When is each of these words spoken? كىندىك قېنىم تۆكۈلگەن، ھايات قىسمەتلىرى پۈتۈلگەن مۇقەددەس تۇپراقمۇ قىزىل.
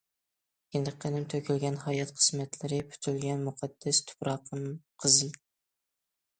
كىندىك 0.75 0.95
قېنىم 1.03 1.27
تۆكۈلگەن، 1.33 1.77
ھايات 1.83 2.15
قىسمەتلىرى 2.21 2.81
پۈتۈلگەن 2.95 3.45
مۇقەددەس 3.51 4.03
تۇپراقمۇ 4.11 4.77
قىزىل. 5.07 5.41